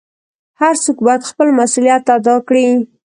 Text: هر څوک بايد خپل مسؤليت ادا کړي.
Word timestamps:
هر 0.61 0.75
څوک 0.83 0.97
بايد 1.05 1.21
خپل 1.31 1.47
مسؤليت 1.59 2.05
ادا 2.15 2.35
کړي. 2.47 2.67